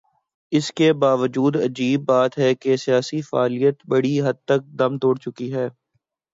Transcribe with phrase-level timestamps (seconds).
[0.51, 5.15] اس کے باوجود عجیب بات یہ ہے کہ سیاسی فعالیت بڑی حد تک دم توڑ
[5.19, 5.67] چکی ہے۔